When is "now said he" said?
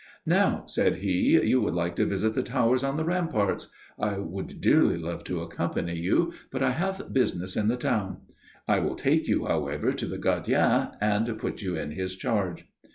0.25-1.39